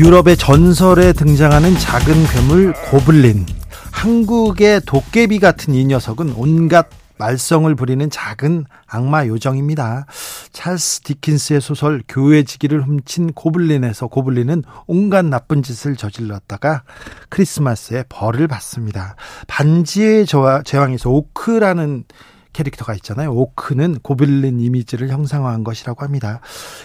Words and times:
유럽의 0.00 0.38
전설에 0.38 1.12
등장하는 1.12 1.76
작은 1.76 2.14
괴물 2.32 2.72
고블린 2.90 3.44
한국의 3.92 4.80
도깨비 4.86 5.40
같은 5.40 5.74
이 5.74 5.84
녀석은 5.84 6.32
온갖 6.38 6.88
말썽을 7.18 7.74
부리는 7.74 8.08
작은 8.08 8.64
악마 8.86 9.26
요정입니다. 9.26 10.06
찰스 10.54 11.02
디킨스의 11.02 11.60
소설 11.60 12.02
교회 12.08 12.44
지기를 12.44 12.82
훔친 12.82 13.34
고블린에서 13.34 14.06
고블린은 14.06 14.62
온갖 14.86 15.26
나쁜 15.26 15.62
짓을 15.62 15.96
저질렀다가 15.96 16.82
크리스마스에 17.28 18.04
벌을 18.08 18.48
받습니다. 18.48 19.16
반지의 19.48 20.24
제왕에서 20.64 21.10
오크라는 21.10 22.04
캐릭터가 22.52 22.94
있잖아요. 22.94 23.32
오크는 23.32 23.98
고블린 24.02 24.60
이미지를 24.60 25.08
형상화한 25.08 25.64
것이라고 25.64 26.04
합니다. 26.04 26.40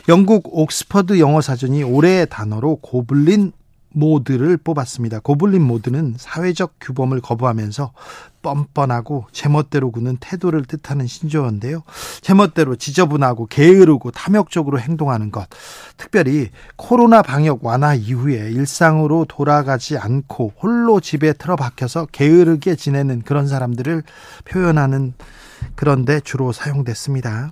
영국 0.09 0.49
옥스퍼드 0.51 1.19
영어 1.19 1.41
사전이 1.41 1.83
올해의 1.83 2.27
단어로 2.29 2.77
고블린 2.77 3.51
모드를 3.95 4.57
뽑았습니다. 4.57 5.19
고블린 5.19 5.61
모드는 5.61 6.15
사회적 6.17 6.75
규범을 6.81 7.21
거부하면서 7.21 7.93
뻔뻔하고 8.41 9.25
제멋대로 9.31 9.89
구는 9.89 10.17
태도를 10.19 10.65
뜻하는 10.65 11.07
신조어인데요. 11.07 11.81
제멋대로 12.21 12.75
지저분하고 12.75 13.47
게으르고 13.47 14.11
탐욕적으로 14.11 14.79
행동하는 14.79 15.31
것. 15.31 15.47
특별히 15.97 16.49
코로나 16.75 17.21
방역 17.21 17.65
완화 17.65 17.95
이후에 17.95 18.51
일상으로 18.51 19.25
돌아가지 19.27 19.97
않고 19.97 20.53
홀로 20.61 20.99
집에 20.99 21.33
틀어박혀서 21.33 22.07
게으르게 22.11 22.75
지내는 22.75 23.23
그런 23.23 23.47
사람들을 23.47 24.03
표현하는 24.43 25.13
그런데 25.75 26.19
주로 26.21 26.51
사용됐습니다. 26.51 27.51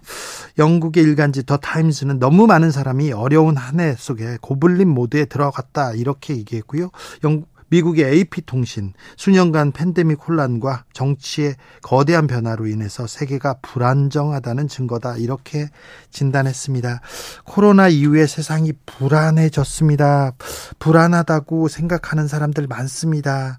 영국의 0.58 1.04
일간지 1.04 1.46
더 1.46 1.58
타임즈는 1.58 2.20
너무 2.20 2.48
많은 2.48 2.72
사람이 2.72 3.12
어려운 3.12 3.58
한 3.58 3.80
해 3.80 3.96
속에 3.98 4.38
고블린 4.42 4.88
모드에 4.88 5.26
들어갔다 5.26 5.94
이렇게 5.94 6.36
얘기했고요. 6.38 6.90
영, 7.24 7.44
미국의 7.70 8.06
AP통신 8.06 8.94
수년간 9.18 9.72
팬데믹 9.72 10.20
혼란과 10.28 10.86
정치의 10.94 11.56
거대한 11.82 12.28
변화로 12.28 12.68
인해서 12.68 13.08
세계가 13.08 13.56
불안정하다는 13.64 14.68
증거다 14.68 15.18
이렇게 15.18 15.70
진단했습니다. 16.12 17.02
코로나 17.46 17.88
이후에 17.88 18.28
세상이 18.28 18.74
불안해졌습니다. 18.86 20.34
불안하다고 20.78 21.68
생각하는 21.68 22.28
사람들 22.28 22.68
많습니다. 22.68 23.58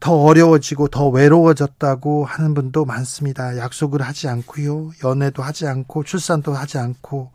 더 0.00 0.14
어려워지고 0.22 0.88
더 0.88 1.08
외로워졌다고 1.08 2.24
하는 2.24 2.54
분도 2.54 2.84
많습니다. 2.84 3.56
약속을 3.56 4.02
하지 4.02 4.28
않고요. 4.28 4.90
연애도 5.02 5.42
하지 5.42 5.66
않고 5.66 6.04
출산도 6.04 6.52
하지 6.52 6.78
않고 6.78 7.30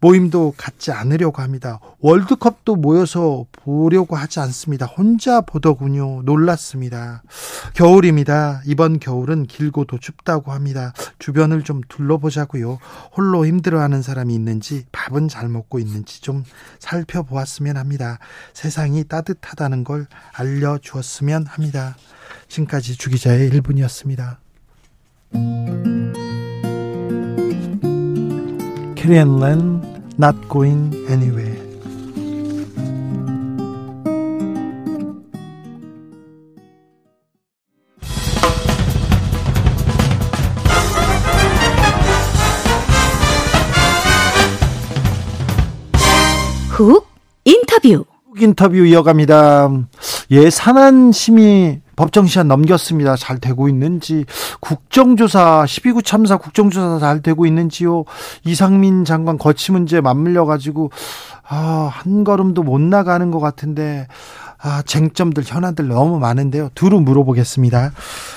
모임도 0.00 0.54
갖지 0.56 0.92
않으려고 0.92 1.42
합니다. 1.42 1.80
월드컵도 2.00 2.76
모여서 2.76 3.46
보려고 3.52 4.16
하지 4.16 4.40
않습니다. 4.40 4.86
혼자 4.86 5.40
보더군요. 5.40 6.22
놀랐습니다. 6.22 7.22
겨울입니다. 7.74 8.62
이번 8.66 9.00
겨울은 9.00 9.46
길고 9.46 9.84
도 9.84 9.98
춥다고 9.98 10.52
합니다. 10.52 10.92
주변을 11.18 11.64
좀 11.64 11.80
둘러보자고요. 11.88 12.78
홀로 13.16 13.46
힘들어하는 13.46 14.02
사람이 14.02 14.34
있는지 14.34 14.86
밥은 14.92 15.28
잘 15.28 15.48
먹고 15.48 15.78
있는지 15.78 16.22
좀 16.22 16.44
살펴보았으면 16.78 17.76
합니다. 17.76 18.18
세상이 18.52 19.04
따뜻하다는 19.04 19.84
걸 19.84 20.06
알려주었으면 20.32 21.46
합니다. 21.46 21.96
지금까지 22.48 22.96
주기자의 22.96 23.50
1분이었습니다. 23.50 24.36
캐리앤 29.08 29.40
렌 29.40 29.80
Not 30.18 30.36
Going 30.50 30.92
Anywhere 31.08 31.56
훅 46.68 47.06
인터뷰 47.46 48.04
훅 48.28 48.42
인터뷰 48.42 48.76
이어갑니다. 48.76 49.70
예, 50.30 50.50
산안심의 50.50 51.80
법정 51.96 52.26
시한 52.26 52.48
넘겼습니다. 52.48 53.16
잘 53.16 53.38
되고 53.38 53.66
있는지 53.68 54.26
국정조사 54.60 55.64
12구 55.66 56.04
참사 56.04 56.36
국정조사 56.36 56.98
잘 56.98 57.22
되고 57.22 57.46
있는지요. 57.46 58.04
이상민 58.44 59.06
장관 59.06 59.38
거치 59.38 59.72
문제 59.72 60.00
맞물려 60.02 60.44
가지고 60.44 60.90
아, 61.48 61.90
한 61.90 62.24
걸음도 62.24 62.62
못 62.62 62.78
나가는 62.78 63.30
것 63.30 63.40
같은데 63.40 64.06
아, 64.60 64.82
쟁점들, 64.84 65.44
현안들 65.46 65.86
너무 65.86 66.18
많은데요. 66.18 66.70
두루 66.74 66.98
물어보겠습니다. 67.00 67.92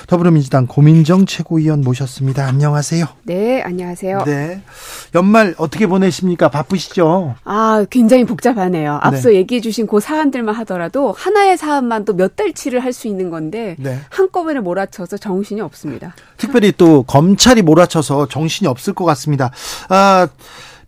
더불어민주당 0.06 0.68
고민정 0.68 1.26
최고위원 1.26 1.80
모셨습니다. 1.80 2.46
안녕하세요. 2.46 3.06
네, 3.24 3.60
안녕하세요. 3.62 4.22
네. 4.24 4.62
연말 5.16 5.54
어떻게 5.58 5.88
보내십니까? 5.88 6.48
바쁘시죠? 6.48 7.34
아, 7.44 7.84
굉장히 7.90 8.24
복잡하네요. 8.24 9.00
앞서 9.02 9.30
네. 9.30 9.36
얘기해 9.36 9.60
주신 9.60 9.88
그 9.88 9.98
사안들만 9.98 10.54
하더라도 10.56 11.12
하나의 11.12 11.56
사안만 11.58 12.04
또 12.04 12.12
몇 12.12 12.36
달치를 12.36 12.84
할 12.84 12.92
수 12.92 13.08
있는 13.08 13.30
건데 13.30 13.74
네. 13.78 13.98
한꺼번에 14.10 14.60
몰아쳐서 14.60 15.16
정신이 15.16 15.60
없습니다. 15.62 16.14
특별히 16.36 16.72
또 16.76 17.02
검찰이 17.04 17.62
몰아쳐서 17.62 18.28
정신이 18.28 18.68
없을 18.68 18.92
것 18.92 19.04
같습니다. 19.06 19.50
아, 19.88 20.28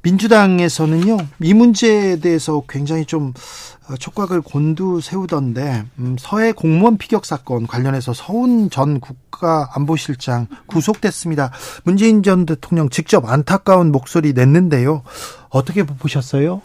민주당에서는요, 0.03 1.17
이 1.41 1.55
문제에 1.55 2.17
대해서 2.17 2.63
굉장히 2.69 3.07
좀 3.07 3.33
어, 3.33 3.74
촉각을 3.99 4.41
곤두세우던데 4.41 5.85
음, 5.99 6.17
서해 6.19 6.53
공무원 6.53 6.97
피격 6.97 7.25
사건 7.27 7.67
관련해서 7.67 8.15
서훈 8.15 8.71
전 8.71 9.01
국가안보실장 9.01 10.47
구속됐습니다. 10.67 11.53
문재인 11.85 12.23
전 12.23 12.47
대통령 12.47 12.89
직접 12.89 13.29
안타까운 13.29 13.93
목소리 13.93 14.33
냈는데요. 14.33 15.03
어떻게 15.51 15.85
보셨어요? 15.85 16.63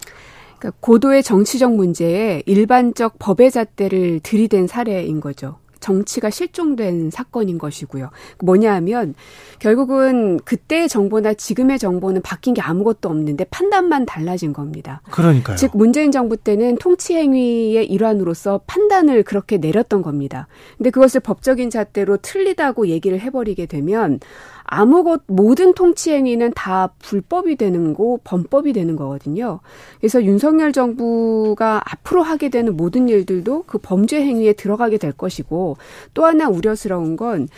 그러니까 0.58 0.78
고도의 0.80 1.22
정치적 1.22 1.74
문제에 1.74 2.42
일반적 2.46 3.18
법의 3.18 3.50
잣대를 3.50 4.20
들이댄 4.22 4.66
사례인 4.66 5.20
거죠. 5.20 5.56
정치가 5.80 6.30
실종된 6.30 7.10
사건인 7.10 7.58
것이고요. 7.58 8.10
뭐냐 8.42 8.72
하면 8.74 9.14
결국은 9.58 10.38
그때의 10.40 10.88
정보나 10.88 11.34
지금의 11.34 11.78
정보는 11.78 12.22
바뀐 12.22 12.54
게 12.54 12.62
아무것도 12.62 13.08
없는데 13.08 13.44
판단만 13.50 14.06
달라진 14.06 14.52
겁니다. 14.52 15.02
그러니까요. 15.10 15.56
즉 15.56 15.72
문재인 15.74 16.12
정부 16.12 16.36
때는 16.36 16.76
통치 16.76 17.14
행위의 17.14 17.86
일환으로서 17.86 18.60
판단을 18.66 19.22
그렇게 19.22 19.58
내렸던 19.58 20.02
겁니다. 20.02 20.46
근데 20.76 20.90
그것을 20.90 21.20
법적인 21.20 21.70
잣대로 21.70 22.16
틀리다고 22.16 22.88
얘기를 22.88 23.20
해버리게 23.20 23.66
되면 23.66 24.20
아무것 24.64 25.22
모든 25.26 25.74
통치 25.74 26.12
행위는 26.12 26.52
다 26.54 26.90
불법이 27.00 27.56
되는 27.56 27.94
거, 27.94 28.18
범법이 28.24 28.72
되는 28.72 28.96
거거든요. 28.96 29.60
그래서 29.98 30.22
윤석열 30.24 30.72
정부가 30.72 31.82
앞으로 31.84 32.22
하게 32.22 32.48
되는 32.48 32.76
모든 32.76 33.08
일들도 33.08 33.64
그 33.66 33.78
범죄 33.78 34.20
행위에 34.20 34.52
들어가게 34.52 34.98
될 34.98 35.12
것이고 35.12 35.76
또 36.14 36.24
하나 36.24 36.48
우려스러운 36.48 37.16
건 37.16 37.48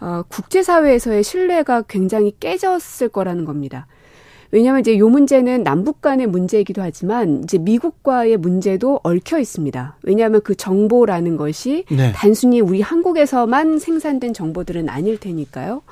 어, 0.00 0.22
국제사회에서의 0.28 1.22
신뢰가 1.22 1.82
굉장히 1.82 2.32
깨졌을 2.38 3.08
거라는 3.08 3.44
겁니다. 3.44 3.86
왜냐하면 4.50 4.80
이제 4.80 4.96
요 4.96 5.08
문제는 5.08 5.62
남북 5.62 6.00
간의 6.00 6.26
문제이기도 6.26 6.80
하지만 6.80 7.42
이제 7.44 7.58
미국과의 7.58 8.38
문제도 8.38 8.98
얽혀 9.02 9.38
있습니다. 9.38 9.96
왜냐하면 10.02 10.40
그 10.42 10.54
정보라는 10.54 11.36
것이 11.36 11.84
네. 11.90 12.12
단순히 12.14 12.60
우리 12.60 12.80
한국에서만 12.80 13.78
생산된 13.78 14.32
정보들은 14.32 14.88
아닐 14.88 15.18
테니까요. 15.18 15.82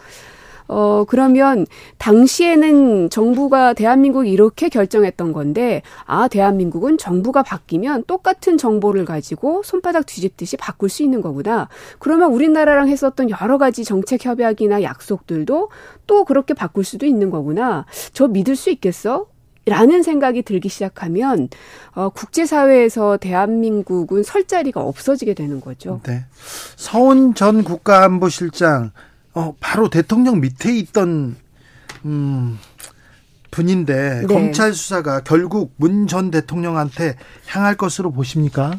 어, 0.69 1.05
그러면 1.07 1.67
당시에는 1.99 3.11
정부가 3.11 3.73
대한민국이 3.73 4.31
이렇게 4.31 4.69
결정했던 4.69 5.33
건데, 5.33 5.83
아, 6.05 6.29
대한민국은 6.29 6.99
정부가 6.99 7.43
바뀌면 7.43 8.05
똑같은 8.07 8.59
정보를 8.59 9.05
가지고 9.05 9.63
손바닥 9.65 10.07
뒤집듯이 10.07 10.57
바꿀 10.57 10.89
수 10.89 11.03
있는 11.03 11.21
거구나. 11.21 11.69
그러면 11.99 12.33
우리나라랑 12.33 12.89
했었던 12.89 13.31
여러 13.31 13.59
가지 13.59 13.85
정책 13.85 14.25
협약이나 14.25 14.83
약속들도 14.83 15.71
또 16.07 16.25
그렇게 16.25 16.55
바꿀 16.55 16.85
수도 16.85 17.07
있는 17.07 17.31
거구나. 17.31 17.87
저 18.13 18.29
믿을 18.29 18.57
수 18.57 18.71
있겠어? 18.71 19.27
라는 19.69 20.05
생각이 20.05 20.43
들기 20.43 20.69
시작하면 20.69 21.49
어, 21.93 22.09
국제사회에서 22.11 23.17
대한민국은 23.17 24.23
설 24.23 24.47
자리가 24.47 24.81
없어지게 24.81 25.35
되는 25.35 25.61
거죠. 25.61 26.01
네. 26.05 26.25
서훈 26.77 27.35
전 27.35 27.65
국가안보실장 27.65 28.93
어, 29.37 29.55
바로 29.61 29.89
대통령 29.91 30.41
밑에 30.41 30.75
있던 30.79 31.37
음, 32.07 32.59
분인데 33.51 34.23
네. 34.23 34.27
검찰 34.27 34.73
수사가 34.73 35.21
결국 35.21 35.73
문 35.77 36.07
전 36.07 36.31
대통령한테 36.31 37.17
향할 37.47 37.77
것으로 37.77 38.11
보십니까? 38.13 38.73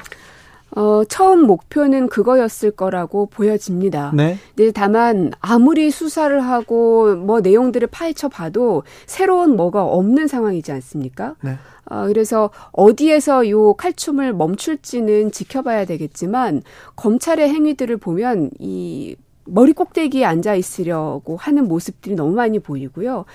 어, 0.72 1.04
처음 1.08 1.46
목표는 1.46 2.10
그거였을 2.10 2.72
거라고 2.72 3.28
보여집니다. 3.28 4.12
네. 4.16 4.38
네, 4.56 4.72
다만 4.72 5.32
아무리 5.40 5.92
수사를 5.92 6.40
하고 6.44 7.16
뭐 7.16 7.40
내용들을 7.40 7.88
파헤쳐 7.88 8.30
봐도 8.30 8.84
새로운 9.06 9.56
뭐가 9.56 9.84
없는 9.84 10.28
상황이지 10.28 10.72
않습니까? 10.72 11.36
네. 11.42 11.58
어, 11.90 12.06
그래서 12.08 12.50
어디에서 12.72 13.50
요 13.50 13.74
칼춤을 13.76 14.34
멈출지는 14.34 15.32
지켜봐야 15.32 15.86
되겠지만 15.86 16.64
검찰의 16.96 17.48
행위들을 17.50 17.96
보면 17.98 18.50
이 18.60 19.16
머리 19.48 19.74
꼭대기에 19.74 20.26
앉아 20.26 20.56
있으려고 20.56 21.38
하는 21.38 21.68
모습들이 21.68 22.16
너무 22.16 22.34
많이 22.34 22.60
보이고요. 22.60 23.26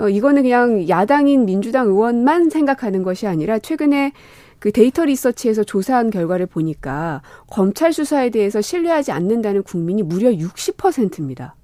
어, 0.00 0.08
이거는 0.08 0.42
그냥 0.42 0.88
야당인 0.88 1.44
민주당 1.44 1.88
의원만 1.88 2.50
생각하는 2.50 3.02
것이 3.02 3.26
아니라 3.26 3.58
최근에 3.58 4.12
그 4.58 4.70
데이터 4.70 5.04
리서치에서 5.04 5.64
조사한 5.64 6.10
결과를 6.10 6.46
보니까 6.46 7.22
검찰 7.48 7.92
수사에 7.92 8.30
대해서 8.30 8.60
신뢰하지 8.60 9.10
않는다는 9.10 9.62
국민이 9.64 10.02
무려 10.02 10.30
60%입니다. 10.30 11.56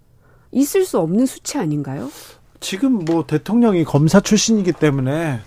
있을 0.51 0.85
수 0.85 0.99
없는 0.99 1.27
수치 1.27 1.59
아닌가요? 1.59 2.11
지금 2.61 3.05
뭐 3.05 3.25
대통령이 3.25 3.85
검사 3.85 4.19
출신이기 4.21 4.73
때문에 4.73 5.39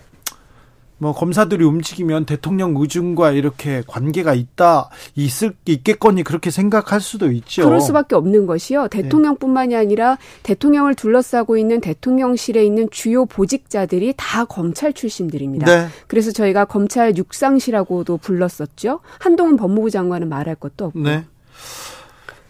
뭐 1.01 1.13
검사들이 1.13 1.65
움직이면 1.65 2.25
대통령 2.25 2.75
의중과 2.77 3.31
이렇게 3.31 3.81
관계가 3.87 4.35
있다 4.35 4.91
있을 5.15 5.55
있겠거니 5.65 6.21
그렇게 6.21 6.51
생각할 6.51 7.01
수도 7.01 7.31
있죠. 7.31 7.63
그럴 7.63 7.81
수밖에 7.81 8.13
없는 8.13 8.45
것이요. 8.45 8.83
네. 8.83 9.01
대통령뿐만이 9.01 9.75
아니라 9.75 10.19
대통령을 10.43 10.93
둘러싸고 10.93 11.57
있는 11.57 11.81
대통령실에 11.81 12.63
있는 12.63 12.87
주요 12.91 13.25
보직자들이 13.25 14.13
다 14.15 14.45
검찰 14.45 14.93
출신들입니다. 14.93 15.65
네. 15.65 15.87
그래서 16.05 16.31
저희가 16.31 16.65
검찰 16.65 17.17
육상시라고도 17.17 18.17
불렀었죠. 18.17 18.99
한동훈 19.17 19.57
법무부 19.57 19.89
장관은 19.89 20.29
말할 20.29 20.53
것도 20.53 20.85
없고. 20.85 20.99
네. 20.99 21.25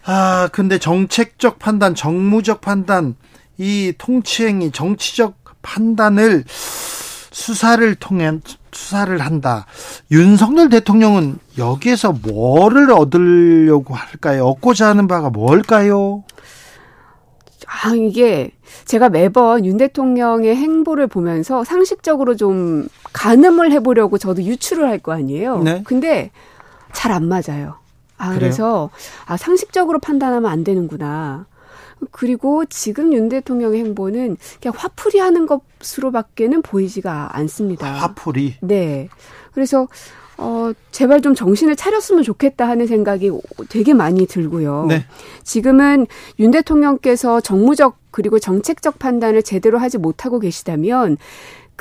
아 0.04 0.50
근데 0.52 0.78
정책적 0.78 1.58
판단, 1.58 1.94
정무적 1.94 2.60
판단, 2.60 3.14
이 3.56 3.94
통치행위, 3.96 4.72
정치적 4.72 5.38
판단을 5.62 6.44
수사를 7.32 7.94
통해 7.96 8.30
수사를 8.72 9.18
한다. 9.20 9.66
윤석열 10.10 10.68
대통령은 10.68 11.38
여기에서 11.58 12.12
뭐를 12.12 12.90
얻으려고 12.92 13.94
할까요? 13.94 14.46
얻고자 14.46 14.88
하는 14.88 15.08
바가 15.08 15.30
뭘까요? 15.30 16.22
아, 17.66 17.94
이게 17.94 18.50
제가 18.84 19.08
매번 19.08 19.64
윤 19.64 19.76
대통령의 19.76 20.54
행보를 20.56 21.06
보면서 21.06 21.64
상식적으로 21.64 22.36
좀 22.36 22.86
가늠을 23.12 23.72
해보려고 23.72 24.18
저도 24.18 24.42
유추를 24.42 24.88
할 24.88 24.98
거 24.98 25.12
아니에요. 25.12 25.58
네. 25.58 25.82
근데 25.84 26.30
잘 26.92 27.12
안 27.12 27.26
맞아요. 27.26 27.76
아, 28.18 28.34
그래서 28.34 28.90
아, 29.26 29.36
상식적으로 29.36 29.98
판단하면 29.98 30.50
안 30.50 30.62
되는구나. 30.64 31.46
그리고 32.10 32.64
지금 32.66 33.12
윤 33.12 33.28
대통령의 33.28 33.80
행보는 33.80 34.36
그냥 34.60 34.74
화풀이 34.76 35.18
하는 35.18 35.46
것으로밖에는 35.46 36.62
보이지가 36.62 37.36
않습니다. 37.36 37.92
화풀이? 37.92 38.56
네. 38.60 39.08
그래서 39.52 39.88
어, 40.38 40.72
제발 40.90 41.20
좀 41.20 41.34
정신을 41.34 41.76
차렸으면 41.76 42.22
좋겠다 42.22 42.66
하는 42.66 42.86
생각이 42.86 43.30
되게 43.68 43.94
많이 43.94 44.26
들고요. 44.26 44.86
네. 44.88 45.04
지금은 45.44 46.06
윤 46.40 46.50
대통령께서 46.50 47.40
정무적 47.40 47.98
그리고 48.10 48.38
정책적 48.38 48.98
판단을 48.98 49.42
제대로 49.42 49.78
하지 49.78 49.98
못하고 49.98 50.38
계시다면 50.38 51.16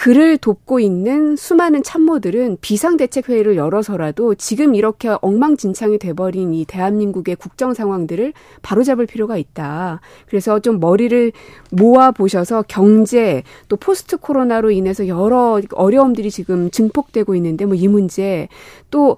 그를 0.01 0.39
돕고 0.39 0.79
있는 0.79 1.35
수많은 1.35 1.83
참모들은 1.83 2.57
비상대책회의를 2.61 3.55
열어서라도 3.55 4.33
지금 4.33 4.73
이렇게 4.73 5.15
엉망진창이 5.21 5.99
돼버린 5.99 6.55
이 6.55 6.65
대한민국의 6.65 7.35
국정 7.35 7.75
상황들을 7.75 8.33
바로잡을 8.63 9.05
필요가 9.05 9.37
있다. 9.37 10.01
그래서 10.25 10.59
좀 10.59 10.79
머리를 10.79 11.33
모아 11.69 12.09
보셔서 12.09 12.63
경제 12.67 13.43
또 13.67 13.75
포스트 13.77 14.17
코로나로 14.17 14.71
인해서 14.71 15.07
여러 15.07 15.61
어려움들이 15.71 16.31
지금 16.31 16.71
증폭되고 16.71 17.35
있는데 17.35 17.65
뭐 17.65 17.75
이 17.75 17.87
문제 17.87 18.47
또 18.89 19.17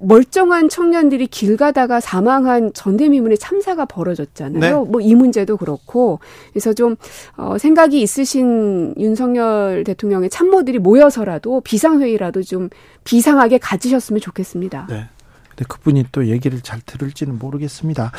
멀쩡한 0.00 0.68
청년들이 0.68 1.26
길 1.26 1.56
가다가 1.56 2.00
사망한 2.00 2.72
전대미문의 2.72 3.38
참사가 3.38 3.84
벌어졌잖아요. 3.84 4.84
네. 4.84 4.90
뭐이 4.90 5.14
문제도 5.14 5.56
그렇고 5.56 6.20
그래서 6.52 6.72
좀 6.72 6.96
어, 7.36 7.58
생각이 7.58 8.00
있으신 8.00 8.94
윤석열 8.98 9.84
대통령의 9.84 10.30
참모들이 10.30 10.78
모여서라도 10.78 11.60
비상회의라도 11.60 12.42
좀 12.42 12.70
비상하게 13.04 13.58
가지셨으면 13.58 14.20
좋겠습니다. 14.20 14.86
네. 14.88 15.08
근데 15.50 15.64
그분이 15.68 16.06
또 16.12 16.26
얘기를 16.26 16.60
잘 16.62 16.80
들을지는 16.80 17.38
모르겠습니다. 17.38 18.12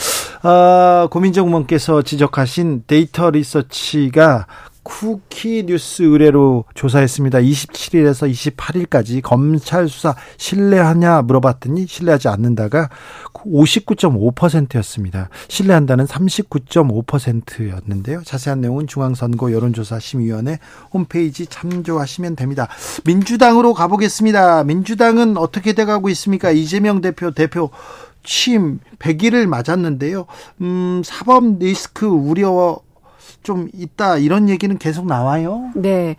아, 0.43 1.07
고민정 1.09 1.47
의원께서 1.47 2.03
지적하신 2.03 2.83
데이터 2.85 3.31
리서치가 3.31 4.45
쿠키 4.83 5.63
뉴스 5.63 6.03
의뢰로 6.03 6.65
조사했습니다. 6.73 7.39
27일에서 7.39 8.55
28일까지 8.55 9.21
검찰 9.21 9.87
수사 9.87 10.15
신뢰하냐 10.37 11.21
물어봤더니 11.23 11.87
신뢰하지 11.87 12.29
않는다가 12.29 12.89
59.5%였습니다. 13.33 15.29
신뢰한다는 15.47 16.05
39.5%였는데요. 16.05 18.23
자세한 18.23 18.61
내용은 18.61 18.87
중앙선거 18.87 19.51
여론조사 19.51 19.99
심의위원회 19.99 20.59
홈페이지 20.93 21.45
참조하시면 21.45 22.35
됩니다. 22.35 22.67
민주당으로 23.05 23.73
가보겠습니다. 23.73 24.63
민주당은 24.63 25.37
어떻게 25.37 25.73
돼가고 25.73 26.09
있습니까? 26.09 26.51
이재명 26.51 27.01
대표 27.01 27.31
대표 27.31 27.69
취임 28.23 28.79
100일을 28.99 29.47
맞았는데요. 29.47 30.25
음, 30.61 31.01
사법 31.03 31.57
리스크 31.59 32.05
우려 32.05 32.79
좀 33.43 33.69
있다 33.73 34.17
이런 34.17 34.49
얘기는 34.49 34.75
계속 34.77 35.05
나와요. 35.05 35.71
네. 35.75 36.15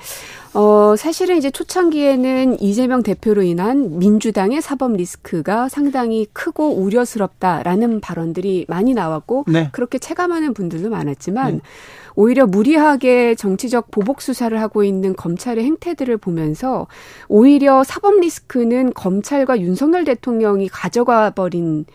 어, 0.54 0.94
사실은 0.96 1.38
이제 1.38 1.50
초창기에는 1.50 2.60
이재명 2.60 3.02
대표로 3.02 3.43
인한 3.43 3.98
민주당의 3.98 4.60
사법 4.60 4.93
리스크가 4.93 5.69
상당히 5.69 6.26
크고 6.32 6.74
우려스럽다라는 6.74 8.00
발언들이 8.00 8.67
많이 8.69 8.93
나왔고 8.93 9.44
네. 9.48 9.70
그렇게 9.72 9.98
체감하는 9.98 10.52
분들도 10.52 10.91
많았지만 10.91 11.55
네. 11.55 11.60
오히려 12.14 12.46
무리하게 12.46 13.34
정치적 13.34 13.91
보복 13.91 14.20
수사를 14.20 14.58
하고 14.60 14.84
있는 14.84 15.17
검찰의 15.17 15.64
행태들을 15.64 16.19
보면서 16.19 16.86
오히려 17.29 17.82
사법 17.84 18.20
리스크는 18.20 18.93
검찰과 18.93 19.60
윤석열 19.60 20.05
대통령이 20.05 20.69
가져가 20.69 21.31
버린 21.31 21.86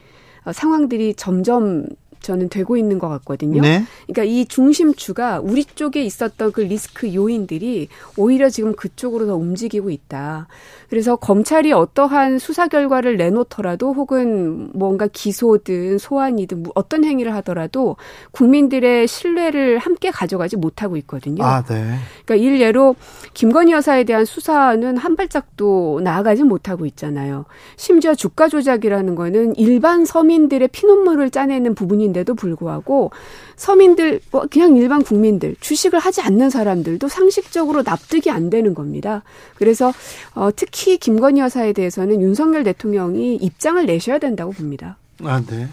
어, 0.46 0.54
상황들이 0.54 1.14
점점 1.16 1.86
저는 2.22 2.50
되고 2.50 2.78
있는 2.78 3.00
것 3.00 3.10
같거든요. 3.10 3.62
네. 3.62 3.84
그러니까 4.06 4.24
이 4.24 4.46
중심주가 4.46 5.40
우리 5.40 5.66
쪽에 5.66 6.04
있었던 6.04 6.52
그 6.52 6.62
리스크 6.62 7.14
요인들이 7.14 7.90
오히려 8.18 8.50
지금 8.50 8.74
그쪽으로 8.74 9.28
더 9.28 9.36
움직이고 9.36 9.90
있다. 9.90 10.48
그래서 10.90 11.18
검찰이 11.18 11.74
어떠한 11.74 12.40
수사 12.40 12.68
결과를 12.68 13.18
내놓더라도 13.18 13.94
혹은 13.94 14.70
뭔가 14.74 15.08
기소든 15.08 15.98
소환이든 15.98 16.64
뭐 16.64 16.72
어떤 16.76 17.04
행위를 17.04 17.34
하더라도 17.36 17.98
국민들의 18.32 19.08
신뢰를 19.08 19.80
함께 19.80 20.12
가져가지 20.12 20.56
못하고 20.56 20.96
있거든요. 20.98 21.44
아, 21.44 21.62
네. 21.64 21.96
그러니까 22.26 22.36
일례로 22.36 22.96
김건희 23.34 23.74
여사에 23.74 24.06
대한 24.06 24.24
수사는 24.26 24.96
한 24.98 25.16
발짝도 25.16 26.02
나아가지 26.04 26.44
못하고 26.44 26.86
있잖아요. 26.86 27.46
심지어 27.76 28.16
주가 28.16 28.48
조작이라는 28.48 29.16
거는 29.16 29.56
일반 29.58 30.06
서민들의 30.06 30.70
피눈물을 30.70 31.30
짜내는 31.32 31.76
부분 31.76 31.98
인데도 32.08 32.34
불구하고 32.36 33.12
서민들 33.56 34.20
뭐 34.32 34.48
그냥 34.50 34.76
일반 34.76 35.04
국민들 35.04 35.56
주식을 35.60 36.00
하지 36.00 36.22
않는 36.22 36.50
사람들도 36.50 37.08
상식적으로 37.08 37.84
납득이 37.84 38.32
안 38.32 38.50
되는 38.50 38.74
겁니다. 38.74 39.24
그래서 39.56 39.94
어, 40.34 40.50
특히 40.56 40.98
김건희 40.98 41.42
여사에 41.42 41.74
대해서는 41.74 42.22
윤석열 42.22 42.64
대통령이 42.64 43.36
입장을 43.36 43.86
내셔야 43.86 44.18
된다고 44.20 44.52
봅니다. 44.52 44.98
아, 45.24 45.42
네. 45.46 45.68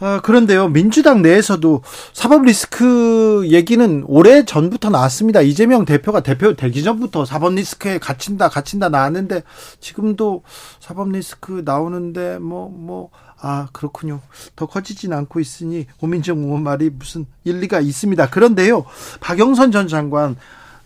아, 0.00 0.20
그런데요, 0.20 0.68
민주당 0.68 1.22
내에서도 1.22 1.82
사법 2.12 2.44
리스크 2.44 3.46
얘기는 3.48 4.04
오래 4.06 4.44
전부터 4.44 4.90
나왔습니다. 4.90 5.40
이재명 5.40 5.84
대표가 5.84 6.20
대표 6.20 6.54
되기 6.54 6.82
전부터 6.82 7.24
사법 7.24 7.54
리스크에 7.54 7.98
갇힌다, 7.98 8.48
갇힌다 8.48 8.88
나왔는데, 8.88 9.42
지금도 9.80 10.42
사법 10.80 11.10
리스크 11.10 11.62
나오는데, 11.64 12.38
뭐, 12.38 12.68
뭐, 12.68 13.10
아, 13.40 13.68
그렇군요. 13.72 14.20
더 14.56 14.66
커지진 14.66 15.12
않고 15.12 15.40
있으니 15.40 15.86
고민정 15.98 16.38
의원 16.38 16.62
말이 16.62 16.90
무슨 16.90 17.26
일리가 17.44 17.80
있습니다. 17.80 18.30
그런데요, 18.30 18.84
박영선 19.20 19.70
전 19.72 19.88
장관 19.88 20.36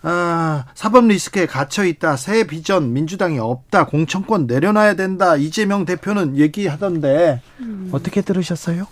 아, 0.02 0.64
사법 0.74 1.06
리스크에 1.06 1.46
갇혀 1.46 1.84
있다. 1.84 2.16
새 2.16 2.46
비전 2.46 2.92
민주당이 2.92 3.38
없다. 3.38 3.86
공천권 3.86 4.46
내려놔야 4.46 4.94
된다. 4.94 5.36
이재명 5.36 5.84
대표는 5.84 6.36
얘기하던데 6.36 7.42
음. 7.60 7.88
어떻게 7.92 8.22
들으셨어요? 8.22 8.86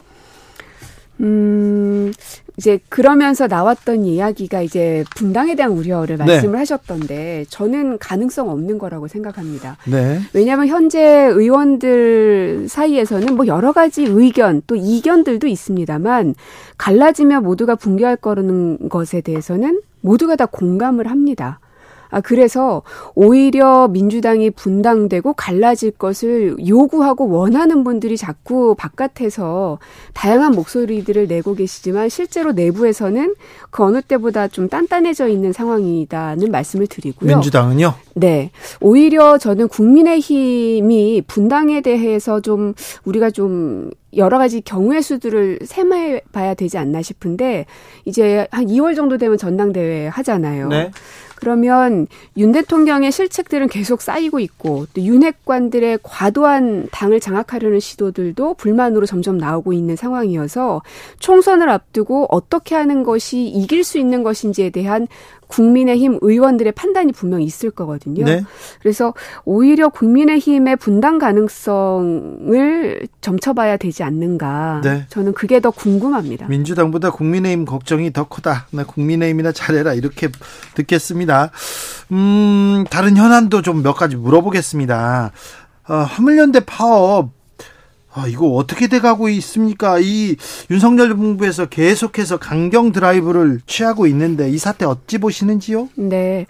음, 1.20 2.12
이제 2.56 2.78
그러면서 2.88 3.46
나왔던 3.46 4.04
이야기가 4.04 4.62
이제 4.62 5.04
분당에 5.14 5.54
대한 5.54 5.73
우려를 5.73 6.16
네. 6.16 6.25
말씀을 6.25 6.52
네. 6.52 6.58
하셨던데 6.58 7.44
저는 7.50 7.99
가능성 7.99 8.49
없는 8.50 8.78
거라고 8.78 9.08
생각합니다. 9.08 9.76
네. 9.87 10.20
왜냐하면 10.32 10.68
현재 10.68 11.00
의원들 11.00 12.66
사이에서는 12.68 13.35
뭐 13.35 13.46
여러 13.46 13.73
가지 13.73 14.04
의견 14.04 14.62
또 14.66 14.76
이견들도 14.76 15.46
있습니다만 15.46 16.35
갈라지며 16.78 17.40
모두가 17.40 17.75
붕괴할 17.75 18.16
거라는 18.16 18.88
것에 18.88 19.20
대해서는 19.20 19.80
모두가 20.00 20.37
다 20.37 20.46
공감을 20.46 21.11
합니다. 21.11 21.61
아, 22.11 22.21
그래서 22.21 22.83
오히려 23.15 23.89
민주당이 23.89 24.51
분당되고 24.51 25.35
갈라질 25.35 25.91
것을 25.93 26.57
요구하고 26.67 27.29
원하는 27.29 27.85
분들이 27.85 28.17
자꾸 28.17 28.75
바깥에서 28.77 29.79
다양한 30.15 30.53
목소리들을 30.53 31.27
내고 31.27 31.55
계시지만 31.55 32.09
실제로 32.09 32.53
내부에서는 32.53 33.35
그 33.71 33.85
어느 33.85 34.03
때보다 34.03 34.49
좀 34.49 34.69
단단해져 34.69 35.29
있는 35.29 35.53
상황이다는 35.53 36.51
말씀을 36.51 36.87
드리고요. 36.87 37.35
민주당은요? 37.35 37.95
네. 38.15 38.51
오히려 38.81 39.39
저는 39.39 39.69
국민의힘이 39.69 41.23
분당에 41.27 41.81
대해서 41.81 42.41
좀 42.41 42.75
우리가 43.05 43.31
좀 43.31 43.91
여러 44.17 44.39
가지 44.39 44.61
경우의 44.61 45.03
수들을 45.03 45.61
셈해 45.65 46.23
봐야 46.33 46.55
되지 46.55 46.79
않나 46.79 47.03
싶은데 47.03 47.67
이제 48.05 48.47
한 48.51 48.67
2월 48.67 48.97
정도 48.97 49.19
되면 49.19 49.37
전당대회 49.37 50.09
하잖아요. 50.09 50.69
네. 50.69 50.91
그러면 51.37 52.07
윤 52.37 52.52
대통령의 52.52 53.12
실책들은 53.12 53.69
계속 53.69 54.02
쌓이고 54.02 54.40
있고 54.40 54.87
또 54.95 55.00
윤핵관들의 55.00 56.00
과도한 56.02 56.88
당을 56.90 57.21
장악하려는 57.21 57.78
시도들도 57.81 58.55
불만으로 58.55 59.07
점점 59.07 59.38
나오고 59.38 59.73
있는 59.73 59.97
상황이어서 59.97 60.83
총선을 61.21 61.69
앞두고 61.69 62.26
어떻게 62.31 62.75
하는 62.75 63.05
것이 63.05 63.47
이길 63.47 63.85
수 63.85 63.99
있는 63.99 64.23
것인지에 64.23 64.71
대한 64.71 65.07
국민의힘 65.47 66.19
의원들의 66.21 66.73
판단이 66.73 67.12
분명히 67.12 67.45
있을 67.45 67.71
거거든요. 67.71 68.25
네. 68.25 68.45
그래서 68.81 69.15
오히려 69.45 69.88
국민의힘의 69.88 70.76
분당 70.76 71.19
가능성을 71.19 73.07
점쳐봐야 73.21 73.76
되지 73.76 74.03
않는가. 74.03 74.81
네. 74.85 75.07
저는 75.09 75.33
그게 75.33 75.61
더 75.61 75.71
궁금합니다. 75.71 76.49
민주당보다 76.49 77.11
국민의힘 77.11 77.65
걱정이 77.65 78.12
더 78.12 78.29
크다. 78.29 78.67
나 78.73 78.85
국민의힘이나 78.85 79.53
잘해라 79.53 79.95
이렇게 79.95 80.29
듣겠습니다. 80.75 81.50
음, 82.12 82.85
다른 82.91 83.17
현안도 83.17 83.62
좀 83.62 83.76
몇 83.87 83.93
가지 83.95 84.17
물어보겠습니다. 84.17 85.31
어, 85.88 85.95
화물연대 85.95 86.61
파업 86.67 87.31
아, 88.16 88.26
이거 88.26 88.49
어떻게 88.49 88.88
돼가고 88.88 89.28
있습니까? 89.28 89.99
이 90.00 90.37
윤석열 90.70 91.11
정부에서 91.11 91.66
계속해서 91.66 92.38
강경 92.38 92.92
드라이브를 92.92 93.61
취하고 93.66 94.06
있는데 94.06 94.49
이 94.49 94.56
사태 94.56 94.87
어찌 94.87 95.18
보시는지요? 95.18 95.90
네. 95.96 96.46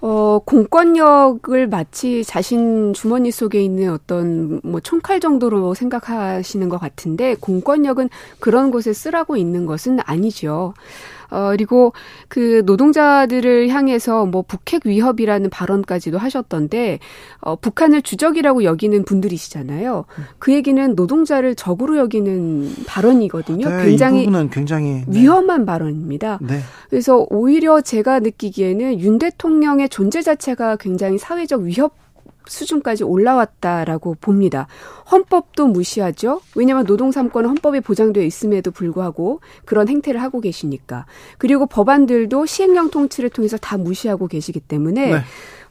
어, 0.00 0.40
공권력을 0.42 1.66
마치 1.68 2.24
자신 2.24 2.94
주머니 2.94 3.30
속에 3.30 3.62
있는 3.62 3.92
어떤 3.92 4.62
뭐 4.64 4.80
총칼 4.80 5.20
정도로 5.20 5.74
생각하시는 5.74 6.70
것 6.70 6.78
같은데 6.78 7.34
공권력은 7.38 8.08
그런 8.38 8.70
곳에 8.70 8.94
쓰라고 8.94 9.36
있는 9.36 9.66
것은 9.66 9.98
아니죠. 10.06 10.72
어, 11.30 11.50
그리고 11.50 11.92
그 12.28 12.62
노동자들을 12.66 13.68
향해서 13.68 14.26
뭐 14.26 14.42
북핵 14.42 14.86
위협이라는 14.86 15.50
발언까지도 15.50 16.18
하셨던데, 16.18 16.98
어, 17.40 17.56
북한을 17.56 18.02
주적이라고 18.02 18.64
여기는 18.64 19.04
분들이시잖아요. 19.04 20.04
그 20.38 20.52
얘기는 20.52 20.94
노동자를 20.94 21.54
적으로 21.54 21.96
여기는 21.96 22.74
발언이거든요. 22.86 23.68
네, 23.68 23.84
굉장히, 23.84 24.28
굉장히 24.50 25.04
네. 25.06 25.20
위험한 25.20 25.66
발언입니다. 25.66 26.38
네. 26.42 26.60
그래서 26.88 27.26
오히려 27.30 27.80
제가 27.80 28.20
느끼기에는 28.20 29.00
윤 29.00 29.18
대통령의 29.18 29.88
존재 29.88 30.22
자체가 30.22 30.76
굉장히 30.76 31.18
사회적 31.18 31.62
위협 31.62 31.94
수준까지 32.46 33.04
올라왔다라고 33.04 34.16
봅니다. 34.20 34.66
헌법도 35.10 35.68
무시하죠. 35.68 36.40
왜냐하면 36.54 36.86
노동 36.86 37.10
3권은 37.10 37.46
헌법에 37.46 37.80
보장되어 37.80 38.22
있음에도 38.24 38.70
불구하고 38.70 39.40
그런 39.64 39.88
행태를 39.88 40.22
하고 40.22 40.40
계시니까. 40.40 41.06
그리고 41.38 41.66
법안들도 41.66 42.46
시행령 42.46 42.90
통치를 42.90 43.30
통해서 43.30 43.56
다 43.56 43.76
무시하고 43.76 44.26
계시기 44.26 44.60
때문에 44.60 45.12
네. 45.12 45.20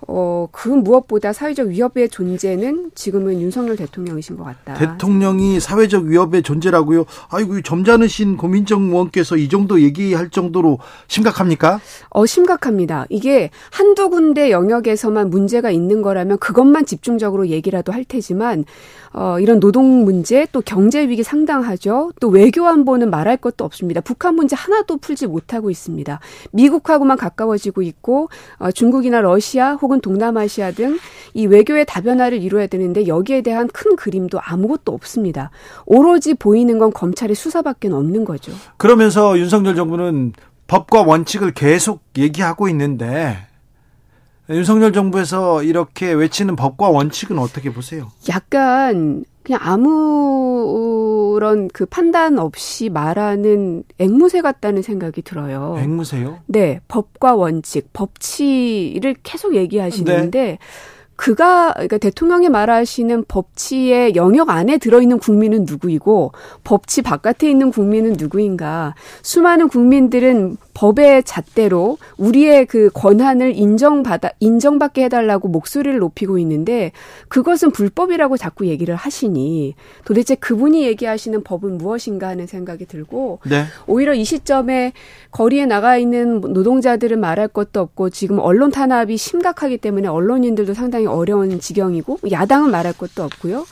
어, 0.08 0.48
그 0.52 0.70
무엇보다 0.70 1.34
사회적 1.34 1.68
위협의 1.68 2.10
존재는 2.10 2.92
지금은 2.96 3.42
윤석열 3.42 3.76
대통령이신 3.76 4.38
것 4.38 4.44
같다. 4.44 4.74
대통령이 4.76 5.60
사회적 5.60 6.06
위협의 6.06 6.44
존재라고요? 6.44 7.06
아이고, 7.30 7.62
점잖으신 7.62 8.38
고민정 8.38 8.84
의원께서 8.84 9.36
이 9.36 9.50
정도 9.50 9.82
얘기할 9.82 10.30
정도로 10.30 10.80
심각합니까? 11.08 11.82
어, 12.10 12.26
심각합니다. 12.26 13.06
이게 13.10 13.50
한두 13.72 14.10
군데 14.10 14.52
영역에서만 14.52 15.30
문제가 15.30 15.70
있는 15.70 16.02
거라면 16.02 16.38
그것만 16.40 16.86
집중적으로 16.86 17.48
얘기라도 17.48 17.92
할 17.92 18.06
테지만 18.06 18.66
어, 19.12 19.40
이런 19.40 19.60
노동 19.60 20.04
문제 20.04 20.46
또 20.52 20.62
경제 20.62 21.08
위기 21.10 21.24
상당하죠. 21.24 22.12
또 22.20 22.30
외교 22.30 22.68
안보는 22.68 23.10
말할 23.10 23.38
것도 23.38 23.66
없습니다. 23.66 24.02
북한 24.02 24.36
문제 24.36 24.56
하나도 24.56 24.98
풀지 24.98 25.28
못하고 25.28 25.72
있습니다. 25.72 26.20
미국하고만 26.52 27.18
가까워지고 27.18 27.82
있고 27.82 28.30
어, 28.58 28.72
중국이나 28.72 29.22
러시아 29.22 29.74
혹은 29.74 29.89
동남아시아 30.00 30.72
등 30.72 31.00
이 31.34 31.46
외교의 31.46 31.86
다변화를 31.86 32.42
이루어야 32.42 32.68
되는데 32.68 33.08
여기에 33.08 33.42
대한 33.42 33.68
큰 33.68 33.96
그림도 33.96 34.40
아무것도 34.42 34.92
없습니다. 34.94 35.52
오로지 35.86 36.34
보이는 36.34 36.78
건 36.80 36.92
검찰의 36.92 37.36
수사밖에 37.36 37.90
없는 37.90 38.26
거죠. 38.26 38.52
그러면서 38.78 39.38
윤석열 39.38 39.76
정부는 39.76 40.34
법과 40.68 41.04
원칙을 41.04 41.52
계속 41.54 42.02
얘기하고 42.18 42.70
있는데 42.70 43.38
윤석열 44.50 44.94
정부에서 44.94 45.64
이렇게 45.64 46.12
외치는 46.12 46.56
법과 46.56 46.90
원칙은 46.90 47.38
어떻게 47.38 47.72
보세요? 47.72 48.12
약간 48.30 49.24
그냥 49.50 49.62
아무런 49.64 51.70
그 51.74 51.88
판단 51.88 52.38
없이 52.38 52.90
말하는 52.90 53.84
앵무새 53.98 54.42
같다는 54.42 54.84
생각이 54.84 55.24
들어요. 55.24 55.76
앵무새요? 55.80 56.42
네, 56.46 56.82
법과 56.88 57.34
원칙, 57.34 57.92
법치를 57.92 59.16
계속 59.24 59.56
얘기하시는데 59.56 60.40
네. 60.40 60.60
그가 61.20 61.74
그러니까 61.74 61.98
대통령이 61.98 62.48
말하시는 62.48 63.26
법치의 63.28 64.16
영역 64.16 64.50
안에 64.50 64.78
들어있는 64.78 65.20
국민은 65.20 65.66
누구이고 65.66 66.32
법치 66.64 67.02
바깥에 67.02 67.50
있는 67.50 67.72
국민은 67.72 68.14
누구인가? 68.18 68.96
수많은 69.22 69.68
국민들은 69.68 70.56
법의 70.74 71.24
잣대로 71.24 71.98
우리의 72.18 72.66
그 72.68 72.90
권한을 72.94 73.54
인정받아 73.54 74.30
인정받게 74.40 75.04
해달라고 75.04 75.50
목소리를 75.50 76.00
높이고 76.00 76.38
있는데 76.38 76.94
그것은 77.28 77.72
불법이라고 77.72 78.38
자꾸 78.38 78.68
얘기를 78.68 78.96
하시니 78.96 79.76
도대체 80.06 80.36
그분이 80.36 80.84
얘기하시는 80.84 81.44
법은 81.44 81.80
무엇인가 81.80 82.30
하는 82.30 82.48
생각이 82.48 82.86
들고 82.86 83.40
네. 83.50 83.66
오히려 83.88 84.14
이 84.14 84.24
시점에 84.24 84.94
거리에 85.32 85.66
나가 85.66 85.98
있는 85.98 86.40
노동자들은 86.40 87.20
말할 87.20 87.50
것도 87.50 87.82
없고 87.82 88.10
지금 88.10 88.40
언론 88.40 88.72
탄압이 88.72 89.18
심각하기 89.18 89.80
때문에 89.80 90.08
언론인들도 90.08 90.74
상당히 90.74 91.09
어려운 91.12 91.60
지경이고 91.60 92.20
야당은 92.32 92.72
말할 92.72 92.94
것도 92.94 93.24
없고요. 93.24 93.66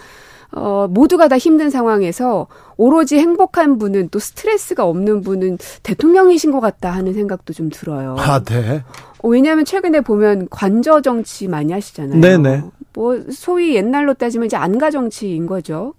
어, 0.51 0.87
모두가 0.89 1.27
다 1.27 1.37
힘든 1.37 1.69
상황에서 1.69 2.47
오로지 2.77 3.17
행복한 3.17 3.77
분은 3.77 4.09
또 4.09 4.19
스트레스가 4.19 4.85
없는 4.85 5.21
분은 5.21 5.57
대통령이신 5.83 6.51
것 6.51 6.61
같다 6.61 6.91
하는 6.91 7.13
생각도 7.13 7.53
좀 7.53 7.69
들어요. 7.69 8.15
아, 8.17 8.41
네. 8.43 8.83
어, 9.19 9.27
왜냐하면 9.27 9.65
최근에 9.65 10.01
보면 10.01 10.47
관저 10.49 11.01
정치 11.01 11.47
많이 11.47 11.73
하시잖아요. 11.73 12.21
네네. 12.21 12.63
뭐 12.93 13.21
소위 13.31 13.75
옛날로 13.75 14.13
따지면 14.13 14.45
이제 14.47 14.55
안가 14.55 14.89
정치인 14.89 15.47
거죠. 15.47 15.93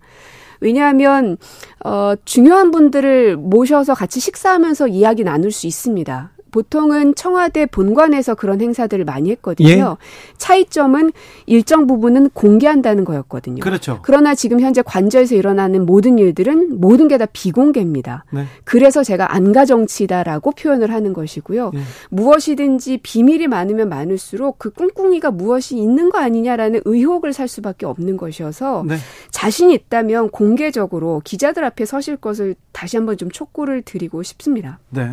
왜냐하면 0.60 1.36
어 1.84 2.14
중요한 2.24 2.72
분들을 2.72 3.36
모셔서 3.36 3.94
같이 3.94 4.18
식사하면서 4.18 4.88
이야기 4.88 5.22
나눌 5.22 5.52
수 5.52 5.68
있습니다. 5.68 6.32
보통은 6.50 7.14
청와대 7.14 7.66
본관에서 7.66 8.34
그런 8.34 8.60
행사들을 8.62 9.04
많이 9.04 9.30
했거든요. 9.32 9.68
예? 9.68 9.84
차이점은 10.38 11.12
일정 11.44 11.86
부분은 11.86 12.30
공개한다는 12.30 13.04
거였거든요. 13.04 13.60
그렇죠. 13.60 13.98
그러나 14.02 14.34
지금 14.34 14.60
현재 14.60 14.80
관저에서 14.82 15.34
일어나는 15.34 15.84
모든 15.84 16.18
일들은 16.18 16.80
모든 16.80 17.06
게 17.06 17.18
다 17.18 17.26
비공개입니다. 17.26 18.24
네. 18.30 18.44
그래서 18.62 19.02
제가 19.02 19.34
안가 19.34 19.64
정치다라고 19.64 20.52
표현을 20.52 20.92
하는 20.92 21.12
것이고요. 21.12 21.72
예. 21.74 21.78
무엇이든지 22.10 22.98
비밀이 23.02 23.48
많으면 23.48 23.88
많을수록 23.88 24.58
그 24.58 24.70
꿍꿍이가 24.70 25.32
무엇이 25.32 25.76
있는 25.76 26.10
거 26.10 26.18
아니냐라는 26.18 26.82
의혹을 26.84 27.32
살 27.32 27.48
수밖에 27.48 27.86
없는 27.86 28.16
것이어서 28.16 28.84
네. 28.86 28.96
자신이 29.32 29.74
있다면 29.74 30.30
공개적으로 30.30 31.20
기자들 31.24 31.64
앞에 31.64 31.84
서실 31.84 32.16
것을 32.16 32.54
다시 32.70 32.96
한번 32.96 33.16
좀 33.16 33.30
촉구를 33.30 33.82
드리고 33.82 34.22
싶습니다. 34.22 34.78
네. 34.90 35.10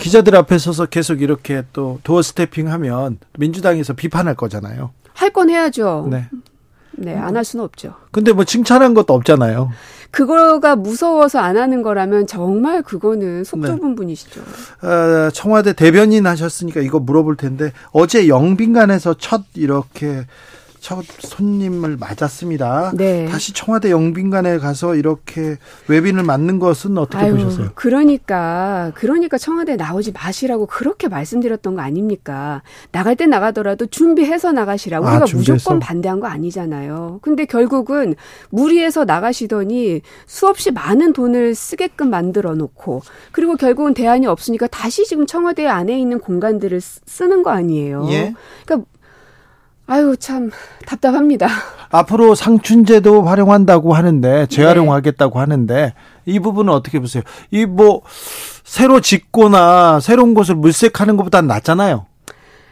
기자들 0.00 0.34
앞에 0.36 0.58
서서 0.58 0.86
계속 0.86 1.20
이렇게 1.22 1.62
또 1.72 2.00
도어 2.04 2.22
스태핑하면 2.22 3.18
민주당에서 3.38 3.92
비판할 3.92 4.34
거잖아요. 4.34 4.90
할 5.12 5.30
건 5.32 5.50
해야죠. 5.50 6.08
네. 6.10 6.28
네, 6.96 7.14
안 7.16 7.36
할 7.36 7.44
수는 7.44 7.64
없죠. 7.64 7.94
근데 8.12 8.32
뭐 8.32 8.44
칭찬한 8.44 8.94
것도 8.94 9.14
없잖아요. 9.14 9.70
그거가 10.12 10.76
무서워서 10.76 11.40
안 11.40 11.56
하는 11.56 11.82
거라면 11.82 12.26
정말 12.28 12.82
그거는 12.82 13.42
속 13.44 13.60
네. 13.60 13.66
좁은 13.68 13.96
분이시죠. 13.96 14.40
어, 14.82 15.30
청와대 15.32 15.72
대변인 15.72 16.26
하셨으니까 16.26 16.80
이거 16.80 17.00
물어볼 17.00 17.36
텐데 17.36 17.72
어제 17.90 18.28
영빈관에서 18.28 19.14
첫 19.18 19.42
이렇게 19.54 20.24
첫 20.84 21.02
손님을 21.18 21.96
맞았습니다. 21.96 22.92
네. 22.94 23.24
다시 23.24 23.54
청와대 23.54 23.90
영빈관에 23.90 24.58
가서 24.58 24.96
이렇게 24.96 25.56
외빈을 25.88 26.24
맞는 26.24 26.58
것은 26.58 26.98
어떻게 26.98 27.30
보셨어요? 27.30 27.70
그러니까 27.74 28.92
그러니까 28.94 29.38
청와대 29.38 29.76
나오지 29.76 30.12
마시라고 30.12 30.66
그렇게 30.66 31.08
말씀드렸던 31.08 31.74
거 31.76 31.80
아닙니까? 31.80 32.60
나갈 32.92 33.16
때 33.16 33.24
나가더라도 33.24 33.86
준비해서 33.86 34.52
나가시라고 34.52 35.06
아, 35.08 35.10
우리가 35.12 35.24
준비해서? 35.24 35.52
무조건 35.54 35.80
반대한 35.80 36.20
거 36.20 36.26
아니잖아요. 36.26 37.20
근데 37.22 37.46
결국은 37.46 38.14
무리해서 38.50 39.06
나가시더니 39.06 40.02
수없이 40.26 40.70
많은 40.70 41.14
돈을 41.14 41.54
쓰게끔 41.54 42.10
만들어 42.10 42.54
놓고 42.54 43.00
그리고 43.32 43.56
결국은 43.56 43.94
대안이 43.94 44.26
없으니까 44.26 44.66
다시 44.66 45.06
지금 45.06 45.24
청와대 45.26 45.66
안에 45.66 45.98
있는 45.98 46.18
공간들을 46.18 46.78
쓰- 46.82 47.00
쓰는 47.06 47.42
거 47.42 47.52
아니에요. 47.52 48.06
예. 48.10 48.34
그러니까 48.66 48.86
아유 49.86 50.16
참 50.18 50.50
답답합니다. 50.86 51.46
앞으로 51.90 52.34
상춘제도 52.34 53.22
활용한다고 53.22 53.92
하는데 53.92 54.28
네. 54.30 54.46
재활용하겠다고 54.46 55.38
하는데 55.38 55.94
이 56.24 56.40
부분은 56.40 56.72
어떻게 56.72 56.98
보세요? 57.00 57.22
이 57.50 57.66
뭐 57.66 58.02
새로 58.64 59.00
짓거나 59.00 60.00
새로운 60.00 60.32
곳을 60.34 60.54
물색하는 60.54 61.16
것보다 61.16 61.42
낫잖아요. 61.42 62.06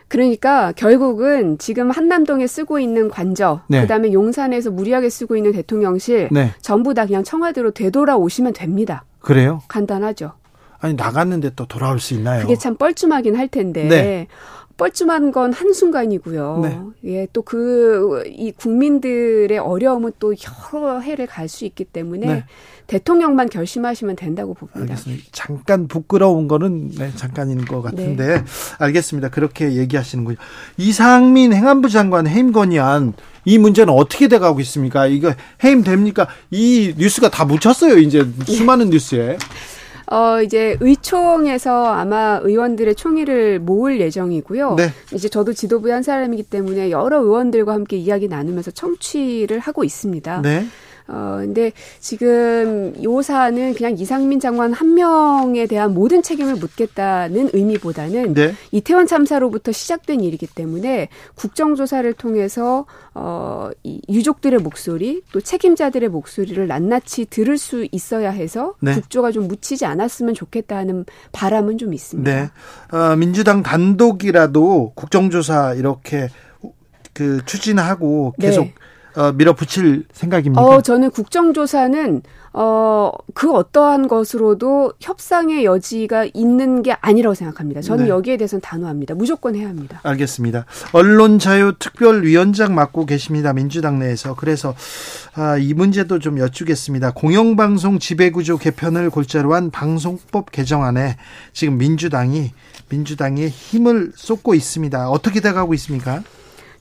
그러니까 0.08 0.72
결국은 0.72 1.58
지금 1.58 1.90
한남동에 1.90 2.46
쓰고 2.46 2.78
있는 2.78 3.08
관저, 3.08 3.60
네. 3.68 3.80
그다음에 3.82 4.12
용산에서 4.12 4.70
무리하게 4.70 5.08
쓰고 5.08 5.36
있는 5.36 5.52
대통령실 5.52 6.28
네. 6.32 6.52
전부 6.60 6.92
다 6.94 7.06
그냥 7.06 7.24
청와대로 7.24 7.70
되돌아오시면 7.70 8.52
됩니다. 8.52 9.04
그래요? 9.20 9.62
간단하죠. 9.68 10.32
아니 10.80 10.94
나갔는데 10.94 11.50
또 11.56 11.66
돌아올 11.66 12.00
수 12.00 12.12
있나요? 12.14 12.42
그게 12.42 12.56
참 12.56 12.76
뻘쭘하긴 12.76 13.36
할 13.36 13.48
텐데. 13.48 13.84
네. 13.88 14.26
뻘쭘한 14.76 15.32
건 15.32 15.52
한순간이고요. 15.52 16.60
네. 16.62 16.80
예, 17.04 17.26
또 17.32 17.42
그, 17.42 18.24
이 18.26 18.52
국민들의 18.52 19.56
어려움은 19.58 20.12
또 20.18 20.34
여러 20.72 20.98
해를 21.00 21.26
갈 21.26 21.48
수 21.52 21.64
있기 21.66 21.84
때문에 21.84 22.26
네. 22.26 22.44
대통령만 22.86 23.48
결심하시면 23.48 24.16
된다고 24.16 24.54
봅니다. 24.54 24.80
알겠습니다. 24.80 25.24
잠깐 25.32 25.86
부끄러운 25.86 26.48
거는 26.48 26.90
네, 26.92 27.12
잠깐인 27.14 27.64
것 27.64 27.82
같은데 27.82 28.42
알겠습니다. 28.78 29.28
그렇게 29.28 29.74
얘기하시는군요. 29.74 30.36
이상민 30.78 31.52
행안부 31.52 31.88
장관 31.90 32.26
해임 32.26 32.52
건의안 32.52 33.12
이 33.44 33.58
문제는 33.58 33.92
어떻게 33.92 34.28
돼가고 34.28 34.60
있습니까? 34.60 35.06
이거 35.06 35.34
해임 35.64 35.82
됩니까? 35.82 36.26
이 36.50 36.94
뉴스가 36.96 37.28
다 37.30 37.44
묻혔어요. 37.44 37.98
이제 37.98 38.26
수많은 38.46 38.90
뉴스에. 38.90 39.36
어, 40.12 40.42
이제 40.42 40.76
의총에서 40.80 41.86
아마 41.86 42.38
의원들의 42.42 42.94
총의를 42.96 43.60
모을 43.60 43.98
예정이고요. 43.98 44.74
네. 44.74 44.90
이제 45.14 45.28
저도 45.28 45.54
지도부의 45.54 45.94
한 45.94 46.02
사람이기 46.02 46.42
때문에 46.42 46.90
여러 46.90 47.20
의원들과 47.20 47.72
함께 47.72 47.96
이야기 47.96 48.28
나누면서 48.28 48.72
청취를 48.72 49.58
하고 49.58 49.84
있습니다. 49.84 50.42
네. 50.42 50.66
어, 51.08 51.38
근데 51.40 51.72
지금 52.00 52.94
요 53.02 53.22
사안은 53.22 53.74
그냥 53.74 53.96
이상민 53.96 54.40
장관 54.40 54.72
한 54.72 54.94
명에 54.94 55.66
대한 55.66 55.94
모든 55.94 56.22
책임을 56.22 56.56
묻겠다는 56.56 57.50
의미보다는 57.52 58.34
네. 58.34 58.54
이태원 58.70 59.06
참사로부터 59.06 59.72
시작된 59.72 60.20
일이기 60.20 60.46
때문에 60.46 61.08
국정조사를 61.34 62.12
통해서 62.14 62.86
어, 63.14 63.70
이 63.82 64.00
유족들의 64.08 64.60
목소리 64.60 65.22
또 65.32 65.40
책임자들의 65.40 66.08
목소리를 66.08 66.66
낱낱이 66.66 67.26
들을 67.26 67.58
수 67.58 67.86
있어야 67.90 68.30
해서 68.30 68.74
네. 68.80 68.94
국조가 68.94 69.32
좀 69.32 69.48
묻히지 69.48 69.84
않았으면 69.84 70.34
좋겠다 70.34 70.76
하는 70.76 71.04
바람은 71.32 71.78
좀 71.78 71.92
있습니다. 71.94 72.30
네. 72.30 72.96
어, 72.96 73.16
민주당 73.16 73.62
단독이라도 73.62 74.92
국정조사 74.94 75.74
이렇게 75.74 76.28
그 77.12 77.44
추진하고 77.44 78.34
계속 78.40 78.64
네. 78.64 78.74
어, 79.14 79.32
밀어붙일 79.32 80.06
생각입니까? 80.12 80.62
어, 80.62 80.80
저는 80.80 81.10
국정조사는, 81.10 82.22
어, 82.54 83.12
그 83.34 83.52
어떠한 83.52 84.08
것으로도 84.08 84.92
협상의 85.00 85.64
여지가 85.64 86.26
있는 86.34 86.82
게 86.82 86.92
아니라고 87.00 87.34
생각합니다. 87.34 87.80
저는 87.80 88.04
네. 88.04 88.10
여기에 88.10 88.36
대해서는 88.36 88.60
단호합니다. 88.60 89.14
무조건 89.14 89.54
해야 89.54 89.68
합니다. 89.68 90.00
알겠습니다. 90.02 90.66
언론 90.92 91.38
자유 91.38 91.72
특별위원장 91.78 92.74
맡고 92.74 93.06
계십니다. 93.06 93.52
민주당 93.52 93.98
내에서. 93.98 94.34
그래서 94.34 94.74
아, 95.34 95.56
이 95.56 95.72
문제도 95.72 96.18
좀 96.18 96.38
여쭈겠습니다. 96.38 97.12
공영방송 97.12 97.98
지배구조 97.98 98.58
개편을 98.58 99.10
골자로 99.10 99.54
한 99.54 99.70
방송법 99.70 100.52
개정안에 100.52 101.16
지금 101.52 101.78
민주당이 101.78 102.52
민주당이 102.90 103.48
힘을 103.48 104.12
쏟고 104.14 104.54
있습니다. 104.54 105.08
어떻게 105.08 105.40
돼가고 105.40 105.72
있습니까? 105.74 106.22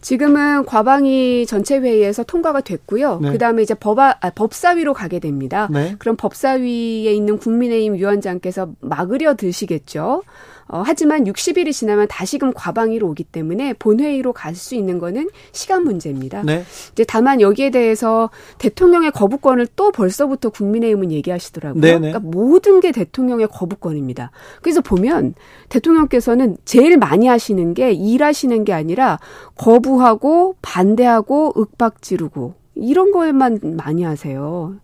지금은 0.01 0.65
과방위 0.65 1.45
전체 1.45 1.77
회의에서 1.77 2.23
통과가 2.23 2.61
됐고요. 2.61 3.19
네. 3.19 3.31
그다음에 3.31 3.61
이제 3.61 3.73
법아, 3.73 4.17
아, 4.19 4.29
법사위로 4.31 4.93
가게 4.93 5.19
됩니다. 5.19 5.67
네. 5.71 5.95
그럼 5.99 6.15
법사위에 6.17 7.13
있는 7.13 7.37
국민의힘 7.37 7.93
위원장께서 7.93 8.71
막으려 8.81 9.35
드시겠죠. 9.35 10.23
어, 10.71 10.83
하지만 10.85 11.25
60일이 11.25 11.73
지나면 11.73 12.07
다시금 12.07 12.53
과방위로 12.53 13.05
오기 13.09 13.25
때문에 13.25 13.73
본회의로 13.73 14.31
갈 14.31 14.51
수 14.61 14.75
있는 14.75 14.99
거는 14.99 15.29
시간 15.53 15.83
문제입니다. 15.83 16.43
네. 16.43 16.63
이제 16.91 17.03
다만 17.03 17.41
여기에 17.41 17.71
대해서 17.71 18.29
대통령의 18.59 19.11
거부권을 19.11 19.65
또 19.75 19.91
벌써부터 19.91 20.49
국민의힘은 20.49 21.11
얘기하시더라고요. 21.11 21.81
네네. 21.81 22.11
그러니까 22.11 22.19
모든 22.19 22.79
게 22.79 22.91
대통령의 22.91 23.47
거부권입니다. 23.47 24.29
그래서 24.61 24.81
보면 24.81 25.33
대통령께서는 25.69 26.57
제일 26.65 26.97
많이 26.97 27.27
하시는 27.27 27.73
게 27.73 27.91
일하시는 27.91 28.63
게 28.65 28.73
아니라 28.73 29.19
거부하고 29.55 30.57
반대하고 30.61 31.53
윽박 31.57 32.01
지르고 32.01 32.53
이런 32.75 33.11
거에만 33.11 33.59
많이 33.77 34.03
하세요. 34.03 34.75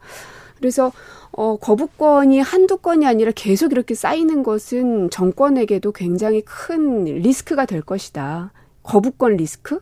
그래서 0.57 0.91
어, 1.37 1.55
거부권이 1.55 2.39
한두 2.39 2.77
건이 2.77 3.05
아니라 3.05 3.31
계속 3.33 3.71
이렇게 3.71 3.93
쌓이는 3.93 4.41
것은 4.41 5.11
정권에게도 5.11 5.91
굉장히 5.91 6.41
큰 6.41 7.05
리스크가 7.05 7.67
될 7.67 7.81
것이다. 7.81 8.51
거부권 8.81 9.37
리스크 9.37 9.79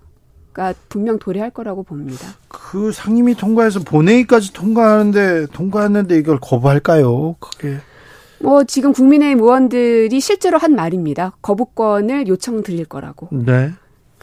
가 0.52 0.74
분명 0.90 1.18
도래할 1.18 1.52
거라고 1.52 1.84
봅니다. 1.84 2.28
그 2.50 2.92
상임위 2.92 3.36
통과해서 3.36 3.82
본회의까지 3.82 4.54
통과하는데 4.54 5.48
통과했는데 5.48 6.18
이걸 6.18 6.40
거부할까요? 6.42 7.36
그게 7.40 7.78
뭐 8.40 8.64
지금 8.64 8.92
국민의힘 8.94 9.42
의원들이 9.42 10.20
실제로 10.20 10.58
한 10.58 10.76
말입니다. 10.76 11.36
거부권을 11.42 12.28
요청 12.28 12.64
드릴 12.64 12.86
거라고. 12.86 13.30
네. 13.32 13.72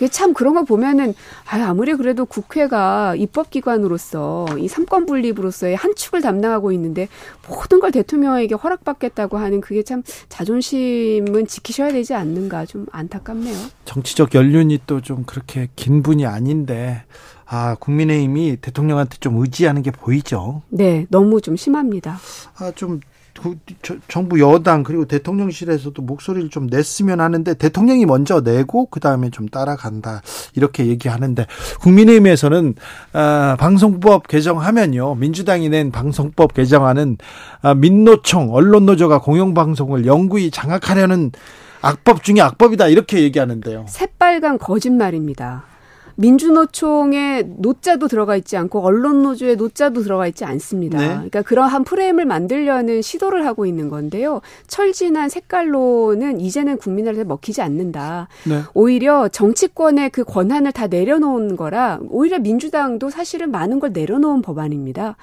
참 0.08 0.32
그런 0.34 0.54
거 0.54 0.64
보면은 0.64 1.14
아 1.50 1.56
아무리 1.68 1.94
그래도 1.94 2.24
국회가 2.26 3.14
입법기관으로서 3.16 4.46
이 4.58 4.68
삼권 4.68 5.06
분립으로서의 5.06 5.76
한 5.76 5.94
축을 5.94 6.20
담당하고 6.22 6.72
있는데 6.72 7.08
모든 7.48 7.80
걸 7.80 7.92
대통령에게 7.92 8.54
허락받겠다고 8.54 9.38
하는 9.38 9.60
그게 9.60 9.82
참 9.82 10.02
자존심은 10.28 11.46
지키셔야 11.46 11.92
되지 11.92 12.14
않는가 12.14 12.64
좀 12.66 12.86
안타깝네요. 12.92 13.56
정치적 13.84 14.34
연륜이 14.34 14.78
또 14.86 15.02
좀 15.02 15.24
그렇게 15.24 15.68
긴 15.74 16.02
분이 16.02 16.26
아닌데 16.26 17.02
아 17.44 17.74
국민의힘이 17.80 18.58
대통령한테 18.60 19.16
좀 19.18 19.36
의지하는 19.38 19.82
게 19.82 19.90
보이죠. 19.90 20.62
네, 20.68 21.06
너무 21.10 21.40
좀 21.40 21.56
심합니다. 21.56 22.18
아 22.58 22.70
좀 22.76 23.00
정부 24.08 24.40
여당 24.40 24.82
그리고 24.82 25.04
대통령실에서도 25.04 26.00
목소리를 26.00 26.50
좀 26.50 26.66
냈으면 26.66 27.20
하는데 27.20 27.54
대통령이 27.54 28.06
먼저 28.06 28.40
내고 28.40 28.86
그 28.86 29.00
다음에 29.00 29.30
좀 29.30 29.48
따라간다 29.48 30.22
이렇게 30.54 30.86
얘기하는데 30.86 31.46
국민의힘에서는 31.80 32.74
아, 33.12 33.56
방송법 33.58 34.28
개정하면요 34.28 35.16
민주당이 35.16 35.68
낸 35.68 35.90
방송법 35.90 36.54
개정안은 36.54 37.18
아, 37.62 37.74
민노총 37.74 38.54
언론노조가 38.54 39.20
공영방송을 39.20 40.06
영구히 40.06 40.50
장악하려는 40.50 41.32
악법 41.80 42.22
중에 42.22 42.40
악법이다 42.40 42.88
이렇게 42.88 43.22
얘기하는데요. 43.22 43.86
새빨간 43.88 44.58
거짓말입니다. 44.58 45.71
민주노총에 46.16 47.42
노자도 47.58 48.08
들어가 48.08 48.36
있지 48.36 48.56
않고 48.56 48.80
언론노조에 48.80 49.56
노자도 49.56 50.02
들어가 50.02 50.26
있지 50.26 50.44
않습니다. 50.44 50.98
네. 50.98 51.06
그러니까 51.08 51.42
그러한 51.42 51.84
프레임을 51.84 52.24
만들려는 52.24 53.02
시도를 53.02 53.46
하고 53.46 53.66
있는 53.66 53.88
건데요. 53.88 54.40
철진한 54.66 55.28
색깔로는 55.28 56.40
이제는 56.40 56.76
국민들한테 56.78 57.24
먹히지 57.24 57.62
않는다. 57.62 58.28
네. 58.44 58.62
오히려 58.74 59.28
정치권의 59.28 60.10
그 60.10 60.24
권한을 60.24 60.72
다 60.72 60.86
내려놓은 60.86 61.56
거라 61.56 61.98
오히려 62.08 62.38
민주당도 62.38 63.10
사실은 63.10 63.50
많은 63.50 63.80
걸 63.80 63.92
내려놓은 63.92 64.42
법안입니다. 64.42 65.16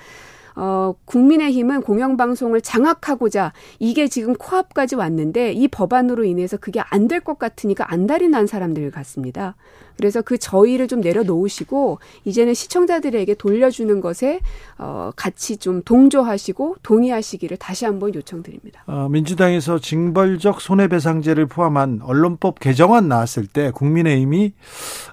어, 0.62 0.94
국민의힘은 1.06 1.82
공영방송을 1.82 2.60
장악하고자 2.62 3.54
이게 3.80 4.08
지금 4.10 4.34
코앞까지 4.36 4.96
왔는데 4.96 5.54
이 5.54 5.68
법안으로 5.70 6.26
인해서 6.26 6.58
그게 6.58 6.82
안 6.82 7.08
될 7.08 7.22
것 7.22 7.40
같으니까 7.40 7.92
안달이 7.92 8.28
난 8.28 8.46
사람들 8.46 8.92
같습니다. 8.92 9.56
그래서 9.98 10.22
그 10.22 10.38
저의를 10.38 10.88
좀 10.88 11.00
내려놓으시고 11.02 12.00
이제는 12.26 12.54
시청자들에게 12.54 13.34
돌려주는 13.36 14.00
것에 14.02 14.40
어, 14.78 15.12
같이 15.16 15.58
좀 15.58 15.82
동조하시고 15.84 16.78
동의하시기를 16.84 17.58
다시 17.58 17.86
한번 17.86 18.14
요청드립니다. 18.14 18.84
어, 18.88 19.08
민주당에서 19.10 19.80
징벌적 19.80 20.62
손해배상제를 20.62 21.48
포함한 21.48 22.02
언론법 22.04 22.60
개정안 22.60 23.08
나왔을 23.08 23.48
때 23.48 23.72
국민의힘이 23.72 24.54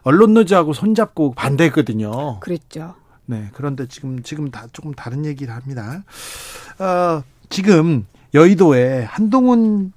언론노조하고 0.03 0.73
손잡고 0.73 1.33
반대했거든요. 1.33 2.41
그랬죠. 2.41 2.95
네, 3.27 3.51
그런데 3.53 3.87
지금 3.89 4.23
지금 4.23 4.51
다 4.51 4.67
조금 4.73 4.95
다른 4.95 5.25
얘기를 5.25 5.55
합니다. 5.55 6.05
어, 6.79 7.23
지금 7.51 8.07
여의도에 8.35 9.05
한동훈 9.05 9.93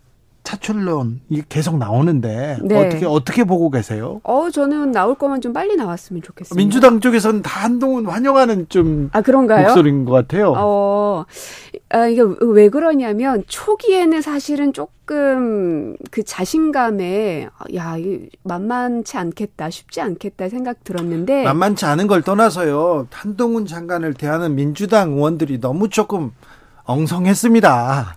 차출론 0.50 1.22
이 1.30 1.44
계속 1.48 1.78
나오는데 1.78 2.58
네. 2.64 2.88
어떻게 2.88 3.06
어떻게 3.06 3.44
보고 3.44 3.70
계세요? 3.70 4.20
어 4.24 4.50
저는 4.50 4.92
나올 4.92 5.14
거면 5.14 5.42
좀 5.42 5.54
빨리 5.54 5.76
나왔으면 5.76 6.24
좋겠습니다. 6.24 6.56
민주당 6.60 7.00
쪽에서는 7.00 7.44
다 7.44 7.66
한동훈 7.66 8.08
환영하는 8.08 8.68
좀 8.68 9.12
아, 9.14 9.22
그런가요? 9.22 9.68
목소리인 9.68 10.06
것 10.06 10.14
같아요. 10.14 10.54
어 10.58 11.26
아, 11.90 12.08
이게 12.08 12.24
왜 12.42 12.70
그러냐면 12.70 13.44
초기에는 13.48 14.24
사실은 14.24 14.74
조금 14.74 15.96
그 16.10 16.24
자신감에 16.24 17.48
야 17.76 17.96
만만치 18.42 19.18
않겠다 19.18 19.70
쉽지 19.70 20.02
않겠다 20.02 20.50
생각 20.50 20.84
들었는데 20.84 21.44
만만치 21.44 21.86
않은 21.86 22.08
걸 22.08 22.24
떠나서요 22.24 23.08
한동훈 23.12 23.68
장관을 23.68 24.16
대하는 24.16 24.56
민주당 24.56 25.12
의원들이 25.12 25.60
너무 25.62 25.90
조금 25.90 26.32
엉성했습니다. 26.86 28.16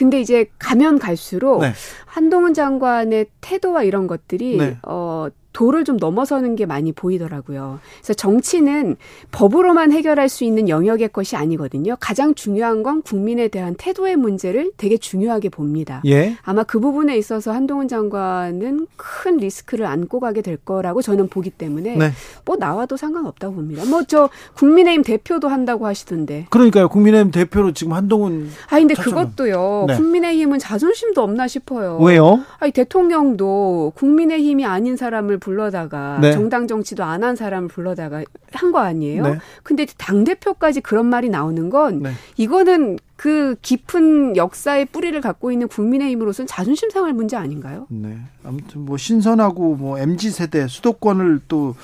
근데 0.00 0.18
이제 0.18 0.46
가면 0.58 0.98
갈수록 0.98 1.60
네. 1.60 1.74
한동훈 2.06 2.54
장관의 2.54 3.26
태도와 3.42 3.82
이런 3.82 4.06
것들이 4.06 4.56
네. 4.56 4.78
어 4.82 5.28
도를 5.52 5.84
좀 5.84 5.96
넘어서는 5.96 6.56
게 6.56 6.66
많이 6.66 6.92
보이더라고요. 6.92 7.80
그래서 7.98 8.12
정치는 8.14 8.96
법으로만 9.32 9.92
해결할 9.92 10.28
수 10.28 10.44
있는 10.44 10.68
영역의 10.68 11.08
것이 11.08 11.36
아니거든요. 11.36 11.96
가장 12.00 12.34
중요한 12.34 12.82
건 12.82 13.02
국민에 13.02 13.48
대한 13.48 13.74
태도의 13.78 14.16
문제를 14.16 14.72
되게 14.76 14.96
중요하게 14.96 15.48
봅니다. 15.48 16.02
예. 16.06 16.36
아마 16.42 16.62
그 16.62 16.78
부분에 16.80 17.16
있어서 17.16 17.52
한동훈 17.52 17.88
장관은 17.88 18.86
큰 18.96 19.38
리스크를 19.38 19.86
안고 19.86 20.20
가게 20.20 20.42
될 20.42 20.56
거라고 20.56 21.00
저는 21.02 21.28
보기 21.28 21.50
때문에 21.50 21.96
네. 21.96 22.10
뭐 22.44 22.56
나와도 22.56 22.96
상관없다고 22.96 23.54
봅니다. 23.54 23.84
뭐 23.86 24.00
저 24.10 24.28
국민의힘 24.54 25.02
대표도 25.02 25.48
한다고 25.48 25.86
하시던데. 25.86 26.46
그러니까요. 26.50 26.88
국민의힘 26.88 27.30
대표로 27.30 27.72
지금 27.72 27.92
한동훈 27.92 28.50
아 28.68 28.78
근데. 28.78 28.94
그것도요. 28.94 29.84
네. 29.88 29.96
국민의힘은 29.96 30.58
자존심도 30.58 31.22
없나 31.22 31.46
싶어요. 31.46 31.98
왜요? 31.98 32.40
아니 32.58 32.72
대통령도 32.72 33.92
국민의힘이 33.94 34.64
아닌 34.64 34.96
사람을 34.96 35.38
불 35.38 35.49
러다가 35.54 36.18
네. 36.20 36.32
정당 36.32 36.66
정치도 36.66 37.04
안 37.04 37.22
한 37.22 37.36
사람을 37.36 37.68
불러다가 37.68 38.22
한 38.52 38.72
거 38.72 38.78
아니에요? 38.78 39.22
네. 39.24 39.38
근데 39.62 39.86
당 39.98 40.24
대표까지 40.24 40.80
그런 40.80 41.06
말이 41.06 41.28
나오는 41.28 41.68
건 41.70 42.02
네. 42.02 42.12
이거는 42.36 42.98
그 43.16 43.56
깊은 43.62 44.36
역사의 44.36 44.86
뿌리를 44.86 45.20
갖고 45.20 45.52
있는 45.52 45.68
국민의힘으로서는 45.68 46.46
자존심 46.46 46.88
상할 46.90 47.12
문제 47.12 47.36
아닌가요? 47.36 47.86
네. 47.90 48.18
아무튼 48.44 48.84
뭐 48.86 48.96
신선하고 48.96 49.76
뭐 49.76 49.98
MZ 49.98 50.30
세대 50.30 50.66
수도권을 50.66 51.40
또 51.48 51.74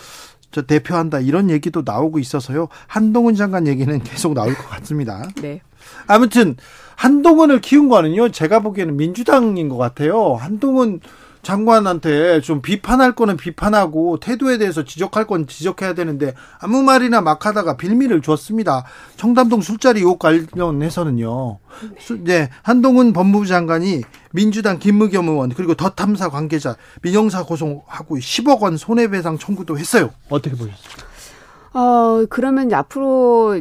저 0.52 0.62
대표한다 0.62 1.20
이런 1.20 1.50
얘기도 1.50 1.82
나오고 1.84 2.18
있어서요. 2.18 2.68
한동훈 2.86 3.34
장관 3.34 3.66
얘기는 3.66 3.98
계속 4.02 4.32
나올 4.32 4.54
것 4.54 4.66
같습니다. 4.70 5.28
네. 5.42 5.60
아무튼 6.06 6.56
한동훈을 6.94 7.60
키운 7.60 7.88
거는요. 7.90 8.30
제가 8.30 8.60
보기에는 8.60 8.96
민주당인 8.96 9.68
것 9.68 9.76
같아요. 9.76 10.34
한동훈 10.34 11.00
장관한테 11.46 12.40
좀 12.40 12.60
비판할 12.60 13.12
거는 13.12 13.36
비판하고 13.36 14.18
태도에 14.18 14.58
대해서 14.58 14.84
지적할 14.84 15.28
건 15.28 15.46
지적해야 15.46 15.94
되는데 15.94 16.34
아무 16.58 16.82
말이나 16.82 17.20
막 17.20 17.46
하다가 17.46 17.76
빌미를 17.76 18.20
줬습니다. 18.20 18.84
청담동 19.16 19.60
술자리 19.60 20.00
의혹 20.00 20.18
관련해서는요. 20.18 21.58
네, 22.24 22.50
한동훈 22.62 23.12
법무부 23.12 23.46
장관이 23.46 24.02
민주당 24.32 24.80
김무겸 24.80 25.28
의원 25.28 25.50
그리고 25.50 25.74
더 25.74 25.90
탐사 25.90 26.30
관계자 26.30 26.74
민영사 27.02 27.44
고소하고 27.44 28.16
10억 28.16 28.62
원 28.62 28.76
손해배상 28.76 29.38
청구도 29.38 29.78
했어요. 29.78 30.10
어떻게 30.28 30.56
보셨습니까? 30.56 31.15
어, 31.78 32.24
그러면 32.30 32.72
앞으로 32.72 33.60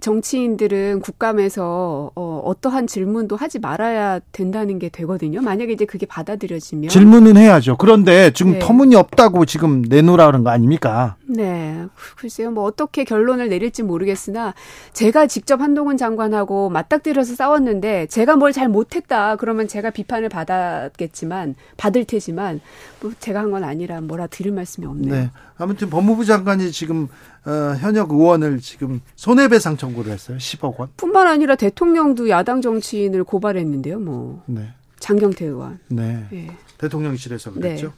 정치인들은 0.00 0.98
국감에서 1.00 2.10
어, 2.12 2.42
어떠한 2.44 2.88
질문도 2.88 3.36
하지 3.36 3.60
말아야 3.60 4.18
된다는 4.32 4.80
게 4.80 4.88
되거든요. 4.88 5.40
만약에 5.42 5.72
이제 5.72 5.84
그게 5.84 6.04
받아들여지면. 6.04 6.88
질문은 6.88 7.36
해야죠. 7.36 7.76
그런데 7.76 8.32
지금 8.32 8.54
네. 8.54 8.58
터무니없다고 8.58 9.44
지금 9.44 9.82
내놓으라는 9.82 10.42
거 10.42 10.50
아닙니까? 10.50 11.14
네. 11.24 11.86
글쎄요. 12.16 12.50
뭐 12.50 12.64
어떻게 12.64 13.04
결론을 13.04 13.48
내릴지 13.48 13.84
모르겠으나 13.84 14.54
제가 14.92 15.28
직접 15.28 15.60
한동훈 15.60 15.96
장관하고 15.96 16.68
맞닥뜨려서 16.68 17.36
싸웠는데 17.36 18.06
제가 18.06 18.34
뭘 18.36 18.52
잘 18.52 18.68
못했다. 18.68 19.36
그러면 19.36 19.66
제가 19.68 19.88
비판을 19.90 20.28
받았겠지만 20.28 21.54
받을 21.78 22.04
테지만 22.04 22.60
뭐 23.00 23.12
제가 23.20 23.38
한 23.40 23.52
건 23.52 23.64
아니라 23.64 24.00
뭐라 24.00 24.26
드릴 24.26 24.50
말씀이 24.52 24.86
없네요. 24.86 25.14
네. 25.14 25.30
아무튼 25.62 25.88
법무부 25.90 26.24
장관이 26.24 26.72
지금 26.72 27.08
어, 27.44 27.74
현역 27.78 28.10
의원을 28.10 28.60
지금 28.60 29.00
손해배상 29.14 29.76
청구를 29.76 30.12
했어요. 30.12 30.38
10억 30.38 30.76
원. 30.78 30.88
뿐만 30.96 31.28
아니라 31.28 31.54
대통령도 31.54 32.28
야당 32.28 32.60
정치인을 32.60 33.22
고발했는데요. 33.24 34.00
뭐. 34.00 34.42
네. 34.46 34.68
장경태 34.98 35.46
의원. 35.46 35.78
네. 35.88 36.26
네. 36.30 36.50
대통령실에서 36.82 37.52
그랬죠. 37.52 37.86
네. 37.86 37.92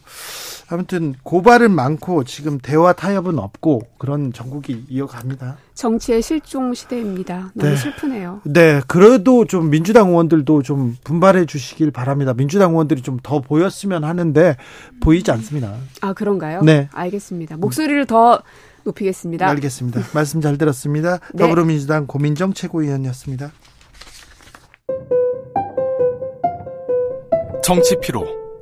아무튼 0.69 1.15
고발은 1.23 1.71
많고 1.73 2.25
지금 2.25 2.59
대화 2.59 2.93
타협은 2.93 3.39
없고 3.39 3.83
그런 3.99 4.33
전국이 4.33 4.85
이어갑니다. 4.89 5.57
정치의 5.75 6.23
실종 6.23 6.73
시대입니다. 6.75 7.51
너무 7.55 7.71
네. 7.71 7.77
슬프네요. 7.77 8.41
네, 8.45 8.81
그래도 8.87 9.45
좀 9.47 9.71
민주당 9.71 10.09
의원들도 10.11 10.63
좀 10.63 10.97
분발해 11.05 11.47
주시길 11.47 11.91
바랍니다. 11.91 12.33
민주당 12.35 12.71
의원들이 12.73 13.03
좀 13.03 13.15
더 13.25 13.41
보였으면 13.41 14.05
하는데 14.05 14.57
보이지 15.01 15.31
않습니다. 15.31 15.75
아 16.03 16.13
그런가요? 16.13 16.61
네, 16.63 16.89
알겠습니다. 16.93 17.57
목소리를 17.57 18.05
더 18.07 18.43
높이겠습니다. 18.85 19.49
알겠습니다. 19.49 20.01
말씀 20.13 20.43
잘 20.43 20.59
들었습니다. 20.59 21.21
네. 21.33 21.43
더불어민주당 21.43 22.07
고민정 22.07 22.53
최고위원이었습니다. 22.53 23.51
정치 27.63 27.97
피로, 28.03 28.27